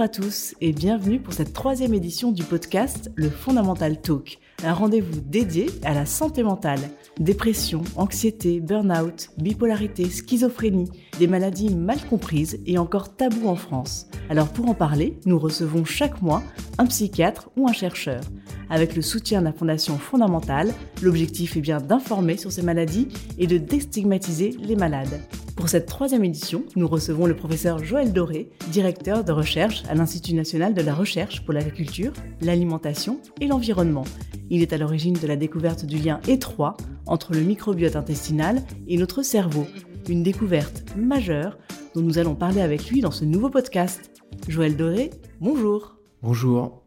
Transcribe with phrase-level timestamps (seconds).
[0.00, 5.20] à tous et bienvenue pour cette troisième édition du podcast Le Fondamental Talk, un rendez-vous
[5.20, 6.80] dédié à la santé mentale.
[7.18, 10.88] Dépression, anxiété, burn-out, bipolarité, schizophrénie,
[11.20, 14.06] des maladies mal comprises et encore tabous en France.
[14.30, 16.42] Alors pour en parler, nous recevons chaque mois
[16.78, 18.22] un psychiatre ou un chercheur.
[18.70, 23.46] Avec le soutien de la Fondation Fondamentale, l'objectif est bien d'informer sur ces maladies et
[23.46, 25.20] de déstigmatiser les malades.
[25.56, 30.32] Pour cette troisième édition, nous recevons le professeur Joël Doré, directeur de recherche à l'Institut
[30.32, 34.04] national de la recherche pour l'agriculture, l'alimentation et l'environnement.
[34.48, 38.96] Il est à l'origine de la découverte du lien étroit entre le microbiote intestinal et
[38.96, 39.66] notre cerveau,
[40.10, 41.56] une découverte majeure
[41.94, 44.10] dont nous allons parler avec lui dans ce nouveau podcast.
[44.48, 45.10] Joël Doré,
[45.40, 45.98] bonjour.
[46.20, 46.84] Bonjour.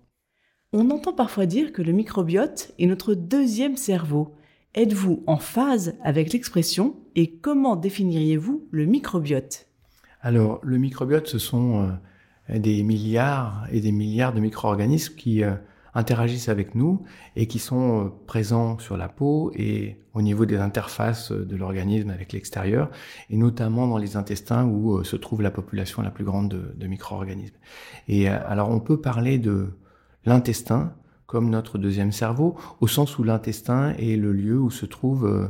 [0.74, 4.36] On entend parfois dire que le microbiote est notre deuxième cerveau.
[4.76, 9.68] Êtes-vous en phase avec l'expression et comment définiriez-vous le microbiote?
[10.22, 11.90] Alors, le microbiote, ce sont
[12.50, 15.54] euh, des milliards et des milliards de micro-organismes qui euh,
[15.96, 17.04] interagissent avec nous
[17.36, 22.10] et qui sont euh, présents sur la peau et au niveau des interfaces de l'organisme
[22.10, 22.90] avec l'extérieur,
[23.30, 26.88] et notamment dans les intestins où se trouve la population la plus grande de, de
[26.88, 27.56] micro-organismes.
[28.08, 29.70] Et alors, on peut parler de
[30.26, 30.94] l'intestin
[31.26, 35.50] comme notre deuxième cerveau, au sens où l'intestin est le lieu où se trouvent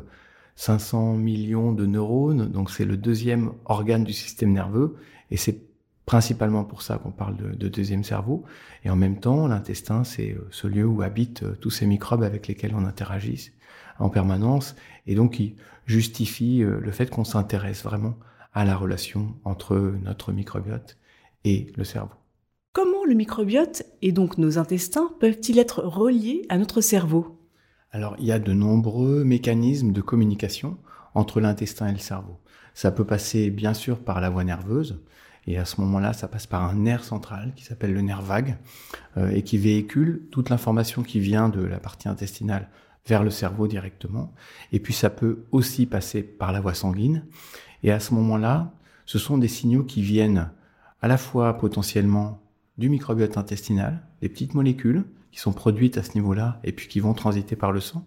[0.55, 4.95] 500 millions de neurones, donc c'est le deuxième organe du système nerveux,
[5.31, 5.72] et c'est
[6.05, 8.43] principalement pour ça qu'on parle de, deuxième cerveau.
[8.83, 12.23] Et en même temps, l'intestin, c'est euh, ce lieu où habitent euh, tous ces microbes
[12.23, 13.51] avec lesquels on interagit
[13.99, 14.75] en permanence,
[15.07, 18.15] et donc qui justifie euh, le fait qu'on s'intéresse vraiment
[18.53, 20.97] à la relation entre notre microbiote
[21.43, 22.15] et le cerveau.
[22.73, 27.39] Comment le microbiote et donc nos intestins peuvent-ils être reliés à notre cerveau?
[27.91, 30.77] Alors, il y a de nombreux mécanismes de communication
[31.13, 32.39] entre l'intestin et le cerveau.
[32.73, 35.03] Ça peut passer bien sûr par la voie nerveuse,
[35.47, 38.57] et à ce moment-là, ça passe par un nerf central qui s'appelle le nerf vague,
[39.17, 42.69] euh, et qui véhicule toute l'information qui vient de la partie intestinale
[43.05, 44.33] vers le cerveau directement.
[44.71, 47.25] Et puis ça peut aussi passer par la voie sanguine.
[47.83, 48.71] Et à ce moment-là,
[49.05, 50.49] ce sont des signaux qui viennent
[51.01, 52.41] à la fois potentiellement
[52.77, 57.01] du microbiote intestinal, des petites molécules qui sont produites à ce niveau-là et puis qui
[57.01, 58.05] vont transiter par le sang,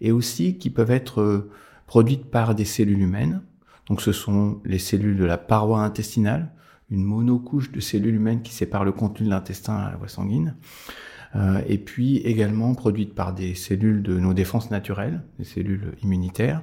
[0.00, 1.50] et aussi qui peuvent être euh,
[1.86, 3.42] produites par des cellules humaines.
[3.88, 6.52] Donc ce sont les cellules de la paroi intestinale,
[6.90, 10.56] une monocouche de cellules humaines qui sépare le contenu de l'intestin à la voie sanguine,
[11.36, 16.62] euh, et puis également produites par des cellules de nos défenses naturelles, des cellules immunitaires,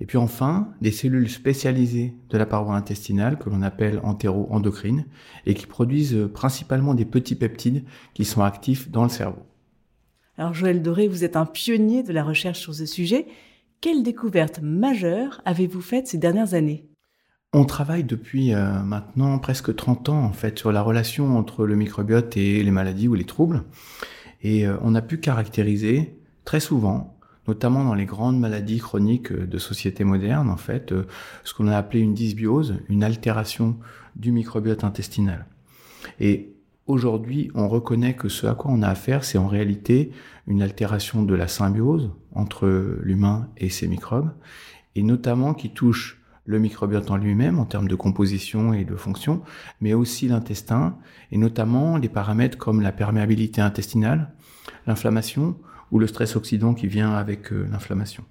[0.00, 5.06] et puis enfin, des cellules spécialisées de la paroi intestinale que l'on appelle entéro-endocrines
[5.46, 9.42] et qui produisent principalement des petits peptides qui sont actifs dans le cerveau.
[10.36, 13.26] Alors Joël Doré, vous êtes un pionnier de la recherche sur ce sujet.
[13.80, 16.88] Quelles découvertes majeures avez-vous faites ces dernières années?
[17.54, 21.76] On travaille depuis euh, maintenant presque 30 ans en fait sur la relation entre le
[21.76, 23.62] microbiote et les maladies ou les troubles
[24.42, 27.16] et euh, on a pu caractériser très souvent
[27.46, 30.94] notamment dans les grandes maladies chroniques euh, de société moderne, en fait,
[31.44, 33.76] ce qu'on a appelé une dysbiose, une altération
[34.16, 35.44] du microbiote intestinal.
[36.20, 36.54] Et
[36.86, 40.10] aujourd'hui, on reconnaît que ce à quoi on a affaire, c'est en réalité
[40.46, 42.66] une altération de la symbiose entre
[43.02, 44.30] l'humain et ses microbes,
[44.96, 49.42] et notamment qui touche le microbiote en lui-même en termes de composition et de fonction,
[49.80, 50.96] mais aussi l'intestin,
[51.32, 54.32] et notamment les paramètres comme la perméabilité intestinale,
[54.86, 55.56] l'inflammation,
[55.90, 58.24] ou le stress oxydant qui vient avec euh, l'inflammation.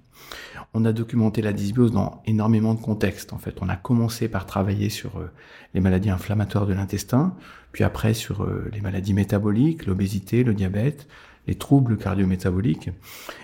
[0.74, 3.32] On a documenté la dysbiose dans énormément de contextes.
[3.32, 5.30] En fait, on a commencé par travailler sur euh,
[5.72, 7.34] les maladies inflammatoires de l'intestin,
[7.72, 11.08] puis après sur euh, les maladies métaboliques, l'obésité, le diabète,
[11.46, 12.90] les troubles cardiométaboliques,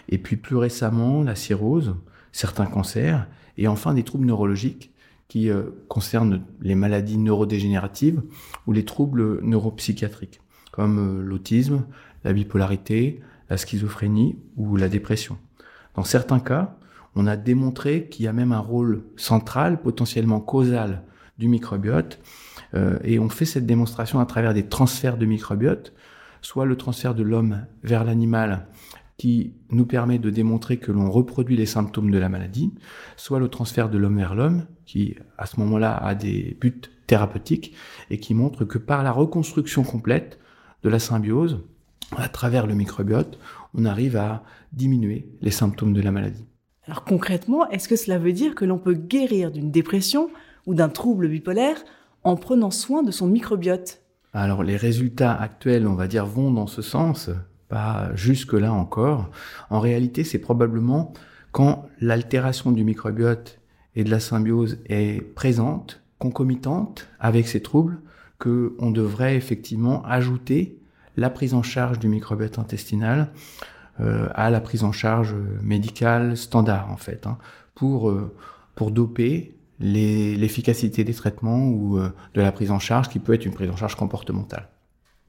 [0.09, 1.97] et puis plus récemment la cirrhose,
[2.32, 3.26] certains cancers,
[3.60, 4.93] et enfin des troubles neurologiques
[5.28, 5.48] qui
[5.87, 8.21] concernent les maladies neurodégénératives
[8.66, 10.41] ou les troubles neuropsychiatriques,
[10.72, 11.84] comme l'autisme,
[12.25, 15.38] la bipolarité, la schizophrénie ou la dépression.
[15.94, 16.76] Dans certains cas,
[17.15, 21.03] on a démontré qu'il y a même un rôle central, potentiellement causal,
[21.39, 22.21] du microbiote,
[22.74, 25.92] euh, et on fait cette démonstration à travers des transferts de microbiote,
[26.42, 28.66] soit le transfert de l'homme vers l'animal,
[29.21, 32.72] qui nous permet de démontrer que l'on reproduit les symptômes de la maladie,
[33.19, 37.75] soit le transfert de l'homme vers l'homme, qui à ce moment-là a des buts thérapeutiques,
[38.09, 40.39] et qui montre que par la reconstruction complète
[40.83, 41.63] de la symbiose,
[42.17, 43.39] à travers le microbiote,
[43.75, 46.47] on arrive à diminuer les symptômes de la maladie.
[46.87, 50.31] Alors concrètement, est-ce que cela veut dire que l'on peut guérir d'une dépression
[50.67, 51.77] ou d'un trouble bipolaire
[52.25, 54.01] en prenant soin de son microbiote?
[54.33, 57.28] Alors les résultats actuels, on va dire, vont dans ce sens,
[57.71, 59.31] pas jusque-là encore.
[59.71, 61.15] En réalité, c'est probablement
[61.53, 63.61] quand l'altération du microbiote
[63.97, 68.01] et de la symbiose est présente, concomitante avec ces troubles,
[68.39, 70.78] qu'on devrait effectivement ajouter
[71.17, 73.33] la prise en charge du microbiote intestinal
[74.01, 77.39] euh, à la prise en charge médicale standard en fait, hein,
[77.75, 78.34] pour, euh,
[78.75, 83.47] pour doper l'efficacité des traitements ou euh, de la prise en charge qui peut être
[83.47, 84.69] une prise en charge comportementale.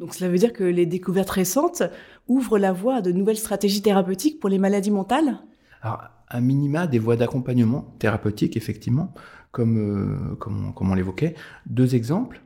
[0.02, 1.84] Donc cela veut dire que les découvertes récentes
[2.28, 5.38] ouvrent la voie à de nouvelles stratégies thérapeutiques pour les maladies mentales?
[5.84, 9.14] Alors, à minima, des voies d'accompagnement thérapeutique, effectivement,
[9.52, 11.36] comme, euh, comme on, l'évoquait.
[11.68, 12.42] Deux exemples.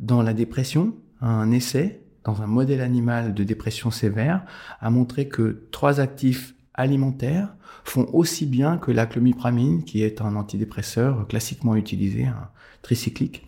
[0.00, 4.44] Dans la dépression, un essai dans un modèle animal de dépression sévère
[4.80, 7.54] a montré que trois actifs alimentaires
[7.84, 12.50] font aussi bien que la clomipramine, qui est un antidépresseur classiquement utilisé, un
[12.82, 13.46] tricyclique.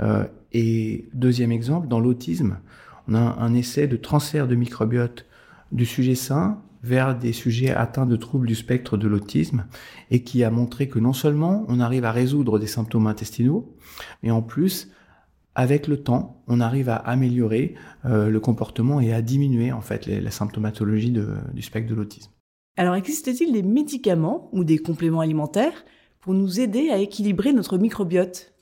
[0.00, 2.58] Euh, et deuxième exemple, dans l'autisme,
[3.10, 5.26] on a un essai de transfert de microbiote
[5.72, 9.66] du sujet sain vers des sujets atteints de troubles du spectre de l'autisme
[10.10, 13.76] et qui a montré que non seulement on arrive à résoudre des symptômes intestinaux,
[14.22, 14.90] mais en plus,
[15.54, 17.74] avec le temps, on arrive à améliorer
[18.06, 21.12] euh, le comportement et à diminuer en fait la symptomatologie
[21.52, 22.30] du spectre de l'autisme.
[22.76, 25.84] Alors existe-t-il des médicaments ou des compléments alimentaires
[26.20, 28.54] pour nous aider à équilibrer notre microbiote?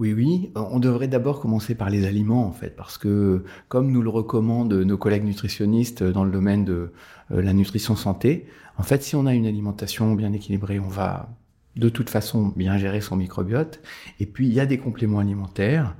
[0.00, 4.00] Oui, oui, on devrait d'abord commencer par les aliments en fait, parce que comme nous
[4.00, 6.92] le recommandent nos collègues nutritionnistes dans le domaine de
[7.30, 8.46] euh, la nutrition santé,
[8.78, 11.28] en fait, si on a une alimentation bien équilibrée, on va
[11.76, 13.82] de toute façon bien gérer son microbiote.
[14.20, 15.94] Et puis il y a des compléments alimentaires.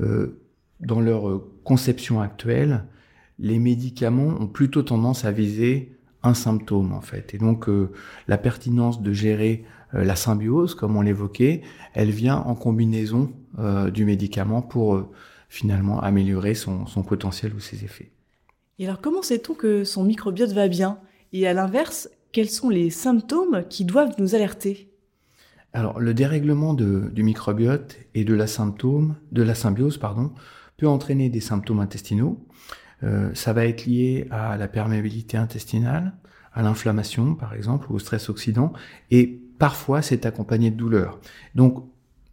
[0.00, 0.40] Euh,
[0.80, 2.84] dans leur conception actuelle,
[3.38, 7.34] les médicaments ont plutôt tendance à viser un symptôme en fait.
[7.34, 7.92] Et donc euh,
[8.28, 11.62] la pertinence de gérer euh, la symbiose, comme on l'évoquait,
[11.94, 15.08] elle vient en combinaison euh, du médicament pour
[15.48, 18.10] finalement améliorer son, son, potentiel ou ses effets.
[18.78, 20.98] Et alors comment sait-on que son microbiote va bien?
[21.34, 24.90] Et à l'inverse, quels sont les symptômes qui doivent nous alerter?
[25.74, 30.32] Alors le dérèglement de, du microbiote et de la symptôme, de la symbiose, pardon,
[30.78, 32.46] peut entraîner des symptômes intestinaux.
[33.02, 36.14] Euh, ça va être lié à la perméabilité intestinale,
[36.54, 38.72] à l'inflammation par exemple, ou au stress oxydant,
[39.10, 41.20] et parfois c'est accompagné de douleur.
[41.54, 41.84] Donc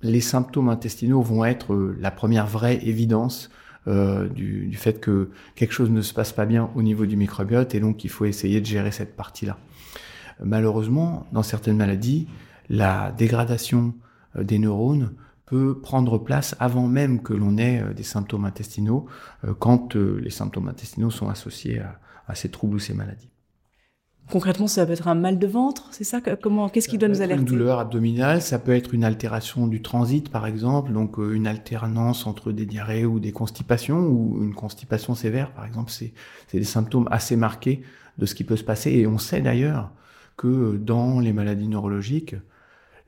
[0.02, 3.52] les symptômes intestinaux vont être euh, la première vraie évidence
[3.88, 7.76] euh, du, fait que quelque chose ne se passe pas bien au niveau du microbiote
[7.76, 9.60] et donc il faut essayer de gérer cette partie-là.
[10.44, 12.28] Malheureusement, dans certaines maladies,
[12.68, 13.94] la dégradation
[14.36, 15.12] des neurones
[15.50, 19.06] peut prendre place avant même que l'on ait euh, des symptômes intestinaux,
[19.46, 21.82] euh, quand euh, les symptômes intestinaux sont associés
[22.28, 23.30] à, ces troubles ou ces maladies.
[24.32, 27.22] Concrètement, ça peut être un mal de ventre, c'est ça Comment Qu'est-ce qui doit nous
[27.22, 31.48] alerter Une douleur abdominale, ça peut être une altération du transit, par exemple, donc une
[31.48, 35.92] alternance entre des diarrhées ou des constipations, ou une constipation sévère, par exemple.
[35.92, 36.14] C'est
[36.54, 37.82] des symptômes assez marqués
[38.20, 38.92] de ce qui peut se passer.
[38.92, 39.92] Et on sait d'ailleurs
[40.38, 42.36] que dans les maladies neurologiques,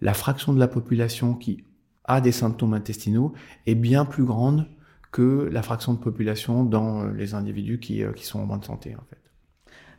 [0.01, 1.63] la fraction de la population qui
[2.05, 3.33] a des symptômes intestinaux
[3.67, 4.67] est bien plus grande
[5.11, 8.63] que la fraction de population dans euh, les individus qui, euh, qui sont en bonne
[8.63, 9.20] santé en fait.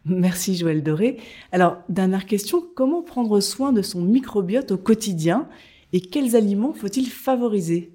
[0.04, 1.18] Merci Joël Doré.
[1.52, 5.48] Alors, dernière question, comment prendre soin de son microbiote au quotidien
[5.92, 7.92] et quels aliments faut-il favoriser?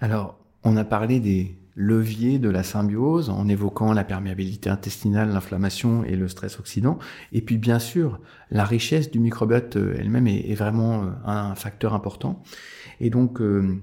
[0.00, 6.04] Alors, on a parlé des leviers de la symbiose en évoquant la perméabilité intestinale, l'inflammation
[6.04, 6.98] et le stress oxydant.
[7.32, 8.20] Et puis, bien sûr,
[8.50, 12.42] la richesse du microbiote euh, elle-même est, vraiment un facteur important.
[13.00, 13.80] Et donc, euh,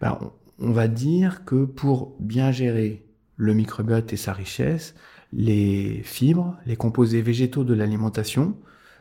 [0.00, 0.18] ben,
[0.58, 3.04] on va dire que pour bien gérer
[3.36, 4.94] le microbiote et sa richesse,
[5.32, 8.56] les fibres, les composés végétaux de l'alimentation,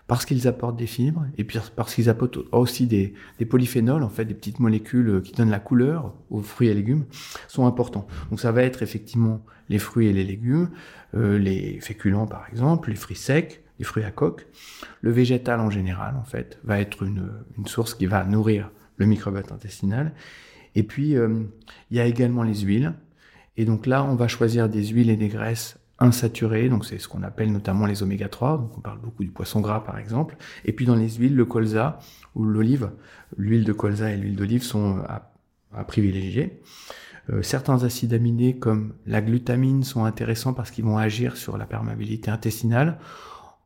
[0.08, 3.14] parce qu'ils apportent des fibres et puis parce qu'ils apportent aussi des,
[3.46, 7.06] polyphénols, en fait, des petites molécules qui donnent la couleur aux fruits et légumes,
[7.48, 8.08] sont importants.
[8.30, 10.70] Donc ça va être effectivement les fruits et les légumes,
[11.14, 14.48] euh, les féculents par exemple, les fruits secs, les fruits à coque.
[15.02, 19.06] Le végétal en général, en fait, va être une, une source qui va nourrir le
[19.06, 20.14] microbiote intestinal.
[20.76, 21.44] Et puis, euh,
[21.92, 22.94] il y a également les huiles.
[23.58, 27.08] Et donc là, on va choisir des huiles et des graisses insaturées, donc c'est ce
[27.08, 30.38] qu'on appelle notamment les oméga 3, donc on parle beaucoup du poisson gras par exemple.
[30.66, 32.00] Et puis dans les huiles, le colza
[32.36, 32.92] ou l'olive,
[33.38, 35.32] l'huile de colza et l'huile d'olive sont à,
[35.86, 36.62] privilégier.
[37.30, 41.66] Euh, certains acides aminés comme la glutamine sont intéressants parce qu'ils vont agir sur la
[41.66, 43.00] perméabilité intestinale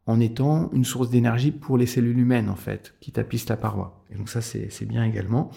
[0.08, 4.04] en étant une source d'énergie pour les cellules humaines, en fait, qui tapissent la paroi.
[4.10, 5.52] Et donc ça, c'est bien également.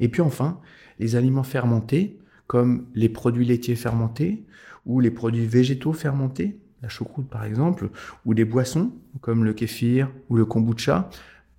[0.00, 0.60] Et puis enfin,
[0.98, 4.44] les aliments fermentés, comme les produits laitiers fermentés,
[4.84, 7.90] ou les produits végétaux fermentés, la choucroute par exemple,
[8.24, 11.10] ou des boissons, comme le kéfir ou le kombucha,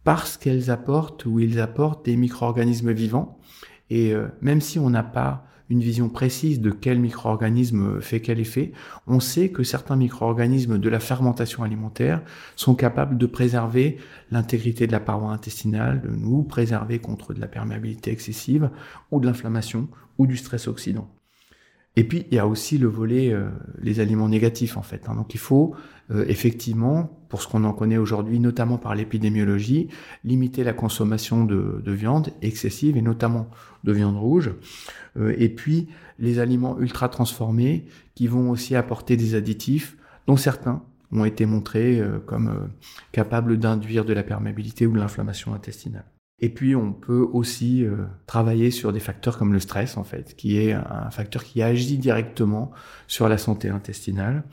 [0.04, 3.40] parce qu'elles apportent ou ils apportent des micro-organismes vivants.
[3.90, 8.40] Et euh, même si on n'a pas une vision précise de quel micro-organisme fait quel
[8.40, 8.72] effet,
[9.06, 12.22] on sait que certains micro-organismes de la fermentation alimentaire
[12.56, 13.98] sont capables de préserver
[14.32, 18.70] l'intégrité de la paroi intestinale, de nous préserver contre de la perméabilité excessive
[19.12, 21.10] ou de l'inflammation ou du stress oxydant.
[21.98, 23.50] Et puis, il y a aussi le volet, euh,
[23.82, 25.10] les aliments négatifs, en fait.
[25.10, 25.16] Hein.
[25.16, 25.74] Donc, il faut
[26.12, 29.88] euh, effectivement, pour ce qu'on en connaît aujourd'hui, notamment par l'épidémiologie,
[30.24, 33.50] limiter la consommation de, viande excessive, et notamment
[33.84, 34.52] de viande rouge.
[35.20, 35.88] Euh, et puis,
[36.20, 42.02] les aliments ultra transformés, qui vont aussi apporter des additifs, dont certains ont été montrés
[42.26, 42.70] comme
[43.14, 46.04] capables d'induire de la perméabilité ou de l'inflammation intestinale.
[46.40, 50.36] Et puis on peut aussi euh, travailler sur des facteurs comme le stress en fait,
[50.36, 52.72] qui est un facteur qui agit directement
[53.08, 54.44] sur la santé intestinale,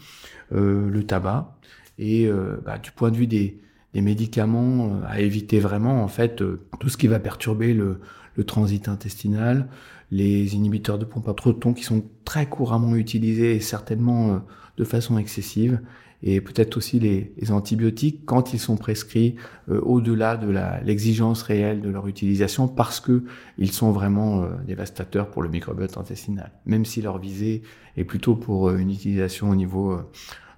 [0.53, 1.57] euh, le tabac.
[1.99, 3.61] Et euh, bah, du point de vue des,
[3.93, 6.43] des médicaments à éviter vraiment en fait
[6.81, 8.01] tout ce qui va perturber le,
[8.37, 9.69] le transit intestinal,
[10.11, 14.43] les inhibiteurs de pompe à proton qui sont très couramment utilisés et certainement
[14.77, 15.81] de façon excessive
[16.27, 19.37] et peut-être aussi les, antibiotiques quand ils sont prescrits
[19.69, 20.51] euh, au-delà de
[20.83, 23.25] l'exigence réelle de leur utilisation parce que
[23.59, 27.63] ils sont vraiment euh, dévastateurs pour le microbiote intestinal, même si leur visée
[27.99, 30.01] est plutôt pour euh, une utilisation au niveau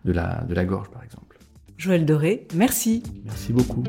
[0.05, 1.39] de, la, de la gorge par exemple.
[1.77, 3.03] Joël Doré, merci.
[3.25, 3.83] Merci beaucoup.